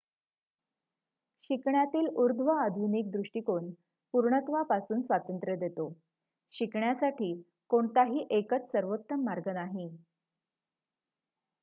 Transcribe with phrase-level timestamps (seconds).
[1.49, 3.69] शिकण्यातील ऊर्ध्वआधुनिक दृष्टीकोण
[4.13, 5.91] पुर्णत्वापासून स्वातंत्र्य देतो
[6.53, 7.33] शिकण्यासाठी
[7.69, 9.89] कोणताही एकच सर्वोत्तम मार्ग नाही